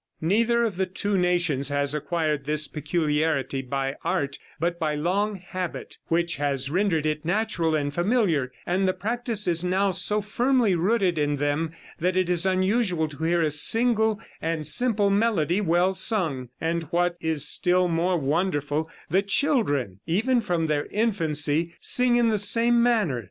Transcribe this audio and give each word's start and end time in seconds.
Neither 0.19 0.63
of 0.63 0.77
the 0.77 0.87
two 0.87 1.15
nations 1.15 1.69
has 1.69 1.93
acquired 1.93 2.45
this 2.45 2.67
peculiarity 2.67 3.61
by 3.61 3.97
art, 4.03 4.39
but 4.59 4.79
by 4.79 4.95
long 4.95 5.35
habit, 5.35 5.97
which 6.07 6.37
has 6.37 6.71
rendered 6.71 7.05
it 7.05 7.23
natural 7.23 7.75
and 7.75 7.93
familiar; 7.93 8.51
and 8.65 8.87
the 8.87 8.95
practice 8.95 9.45
is 9.47 9.63
now 9.63 9.91
so 9.91 10.19
firmly 10.19 10.73
rooted 10.73 11.19
in 11.19 11.35
them 11.35 11.73
that 11.99 12.17
it 12.17 12.29
is 12.31 12.47
unusual 12.47 13.07
to 13.09 13.23
hear 13.23 13.43
a 13.43 13.51
single 13.51 14.19
and 14.41 14.65
simple 14.65 15.11
melody 15.11 15.61
well 15.61 15.93
sung, 15.93 16.49
and 16.59 16.81
what 16.85 17.15
is 17.21 17.47
still 17.47 17.87
more 17.87 18.17
wonderful, 18.17 18.89
the 19.11 19.21
children, 19.21 19.99
even 20.07 20.41
from 20.41 20.65
their 20.65 20.87
infancy, 20.87 21.75
sing 21.79 22.15
in 22.15 22.27
the 22.27 22.39
same 22.39 22.81
manner. 22.81 23.19